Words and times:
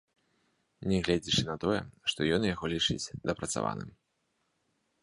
Нягледзячы 0.91 1.43
на 1.49 1.57
тое, 1.65 1.81
што 2.13 2.19
ён 2.39 2.49
яго 2.53 2.65
лічыць 2.75 3.11
дапрацаваным. 3.33 3.89